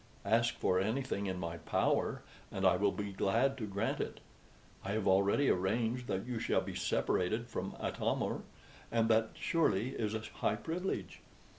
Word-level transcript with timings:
Ask 0.25 0.55
for 0.55 0.79
anything 0.79 1.27
in 1.27 1.37
my 1.39 1.57
power, 1.57 2.23
and 2.51 2.65
I 2.65 2.75
will 2.75 2.91
be 2.91 3.11
glad 3.11 3.55
to 3.59 3.67
grant 3.67 3.99
it. 4.01 4.19
I 4.83 4.93
have 4.93 5.07
already 5.07 5.47
arranged 5.47 6.07
that 6.07 6.25
you 6.25 6.39
shall 6.39 6.61
be 6.61 6.73
separated 6.73 7.45
from 7.47 7.75
Atam 7.79 8.23
or; 8.23 8.41
and 8.91 9.09
that, 9.09 9.29
surely, 9.35 9.89
is 9.89 10.15
a 10.15 10.21
high 10.21 10.55
privilege. 10.55 11.21